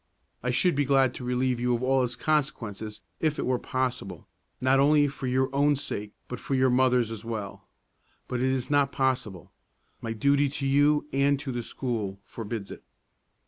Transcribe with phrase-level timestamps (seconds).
[0.41, 4.27] I should be glad to relieve you of its consequences if it were possible,
[4.59, 7.67] not only for your own sake, but for your mother's as well;
[8.27, 9.51] but it is not possible;
[10.01, 12.83] my duty to you and to the school forbids it.